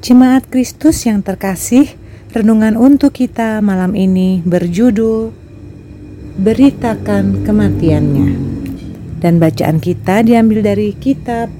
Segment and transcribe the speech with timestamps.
[0.00, 1.92] Jemaat Kristus yang terkasih,
[2.32, 5.28] renungan untuk kita malam ini berjudul
[6.40, 8.32] Beritakan Kematiannya.
[9.20, 11.52] Dan bacaan kita diambil dari kitab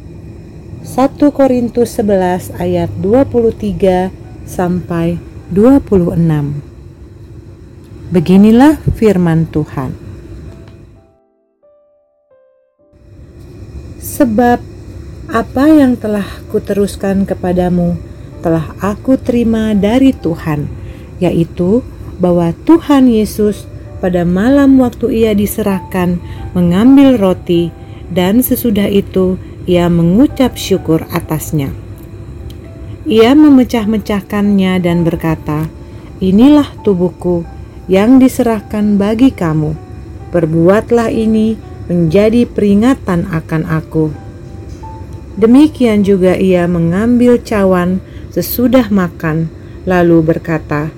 [0.80, 4.08] 1 Korintus 11 ayat 23
[4.48, 5.20] sampai
[5.52, 6.00] 26.
[8.08, 9.92] Beginilah firman Tuhan.
[14.00, 14.64] Sebab
[15.28, 18.08] apa yang telah kuteruskan kepadamu
[18.40, 20.66] telah aku terima dari Tuhan,
[21.20, 21.84] yaitu
[22.20, 23.64] bahwa Tuhan Yesus
[24.00, 26.20] pada malam waktu ia diserahkan
[26.56, 27.68] mengambil roti
[28.10, 29.36] dan sesudah itu
[29.68, 31.70] ia mengucap syukur atasnya.
[33.08, 35.68] Ia memecah-mecahkannya dan berkata,
[36.20, 37.44] "Inilah tubuhku
[37.88, 39.72] yang diserahkan bagi kamu.
[40.32, 41.56] Perbuatlah ini
[41.88, 44.12] menjadi peringatan akan aku."
[45.40, 49.50] Demikian juga ia mengambil cawan sesudah makan,
[49.84, 50.90] lalu berkata,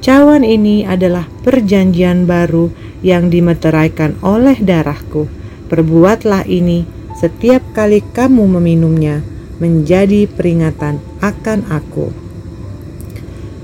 [0.00, 2.70] "Cawan ini adalah perjanjian baru
[3.02, 5.26] yang dimeteraikan oleh darahku.
[5.66, 6.86] Perbuatlah ini
[7.18, 9.22] setiap kali kamu meminumnya,
[9.58, 12.14] menjadi peringatan akan aku."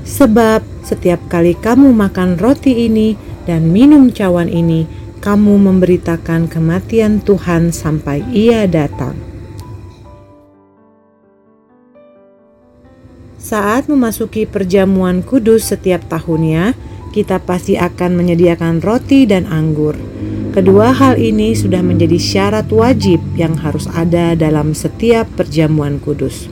[0.02, 3.14] Sebab setiap kali kamu makan roti ini
[3.46, 4.84] dan minum cawan ini,
[5.22, 9.31] kamu memberitakan kematian Tuhan sampai Ia datang.
[13.42, 16.78] Saat memasuki perjamuan kudus setiap tahunnya,
[17.10, 19.98] kita pasti akan menyediakan roti dan anggur.
[20.54, 26.46] Kedua hal ini sudah menjadi syarat wajib yang harus ada dalam setiap perjamuan kudus.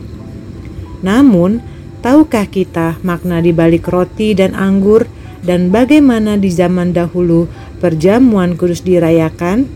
[1.06, 1.62] Namun,
[2.02, 5.06] tahukah kita makna di balik roti dan anggur
[5.46, 7.46] dan bagaimana di zaman dahulu
[7.78, 9.70] perjamuan kudus dirayakan?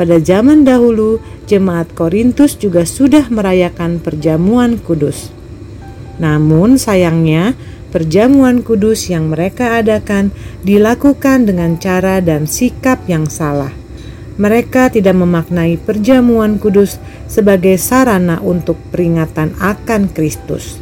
[0.00, 5.35] Pada zaman dahulu, jemaat Korintus juga sudah merayakan perjamuan kudus.
[6.16, 7.52] Namun sayangnya,
[7.92, 10.32] perjamuan kudus yang mereka adakan
[10.64, 13.72] dilakukan dengan cara dan sikap yang salah.
[14.36, 20.76] Mereka tidak memaknai perjamuan kudus sebagai sarana untuk peringatan akan Kristus.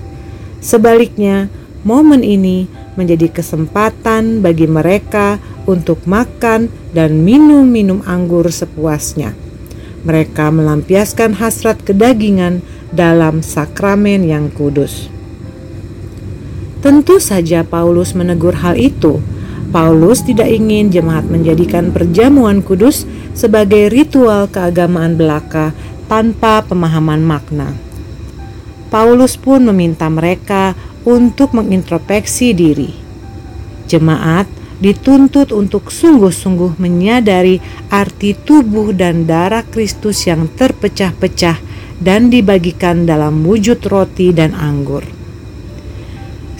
[0.58, 1.46] Sebaliknya,
[1.86, 2.66] momen ini
[2.98, 5.38] menjadi kesempatan bagi mereka
[5.70, 9.38] untuk makan dan minum-minum anggur sepuasnya.
[10.02, 15.13] Mereka melampiaskan hasrat kedagingan dalam sakramen yang kudus.
[16.84, 19.16] Tentu saja Paulus menegur hal itu.
[19.72, 25.72] Paulus tidak ingin jemaat menjadikan perjamuan kudus sebagai ritual keagamaan belaka
[26.12, 27.72] tanpa pemahaman makna.
[28.92, 30.76] Paulus pun meminta mereka
[31.08, 32.92] untuk mengintrospeksi diri.
[33.88, 34.44] Jemaat
[34.76, 41.56] dituntut untuk sungguh-sungguh menyadari arti tubuh dan darah Kristus yang terpecah-pecah
[41.96, 45.13] dan dibagikan dalam wujud roti dan anggur.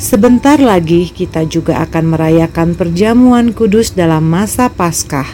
[0.04, 5.24] Sebentar lagi kita juga akan merayakan perjamuan kudus dalam masa Paskah.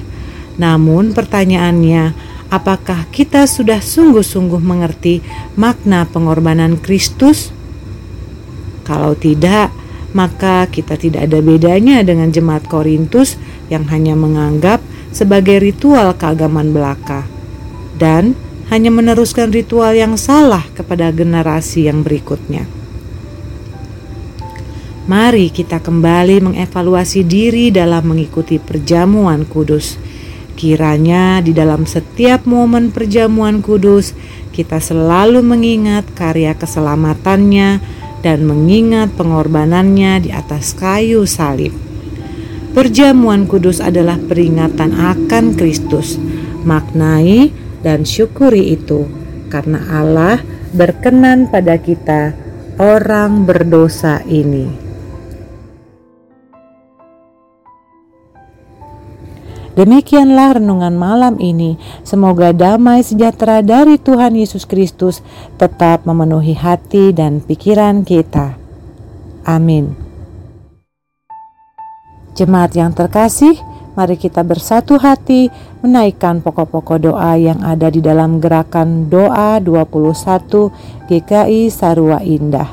[0.62, 2.14] Namun pertanyaannya,
[2.54, 5.26] apakah kita sudah sungguh-sungguh mengerti
[5.58, 7.50] makna pengorbanan Kristus?
[8.86, 9.74] Kalau tidak,
[10.14, 13.42] maka kita tidak ada bedanya dengan jemaat Korintus
[13.74, 14.78] yang hanya menganggap
[15.10, 17.26] sebagai ritual keagamaan belaka
[17.98, 18.38] dan
[18.70, 22.79] hanya meneruskan ritual yang salah kepada generasi yang berikutnya.
[25.10, 29.98] Mari kita kembali mengevaluasi diri dalam mengikuti perjamuan kudus.
[30.54, 34.14] Kiranya di dalam setiap momen perjamuan kudus,
[34.54, 37.82] kita selalu mengingat karya keselamatannya
[38.22, 41.74] dan mengingat pengorbanannya di atas kayu salib.
[42.70, 46.22] Perjamuan kudus adalah peringatan akan Kristus.
[46.62, 47.50] Maknai
[47.82, 49.10] dan syukuri itu,
[49.50, 50.38] karena Allah
[50.70, 52.30] berkenan pada kita,
[52.78, 54.89] orang berdosa ini.
[59.78, 61.78] Demikianlah renungan malam ini.
[62.02, 65.22] Semoga damai sejahtera dari Tuhan Yesus Kristus
[65.62, 68.58] tetap memenuhi hati dan pikiran kita.
[69.46, 69.94] Amin.
[72.34, 73.58] Jemaat yang terkasih,
[73.94, 75.52] mari kita bersatu hati
[75.82, 82.70] menaikkan pokok-pokok doa yang ada di dalam gerakan doa 21 GKI Sarua Indah.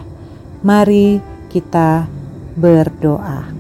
[0.66, 1.22] Mari
[1.52, 2.10] kita
[2.58, 3.56] berdoa.